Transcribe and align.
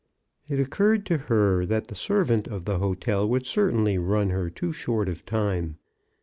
It 0.49 0.59
occurred 0.59 1.05
to 1.05 1.19
her 1.29 1.63
that 1.67 1.85
the 1.85 1.93
servant 1.93 2.47
of 2.47 2.65
the 2.65 2.79
hotel 2.79 3.29
would 3.29 3.45
certainly 3.45 3.99
run 3.99 4.31
her 4.31 4.49
too 4.49 4.73
short 4.73 5.07
of 5.07 5.27
time. 5.27 5.77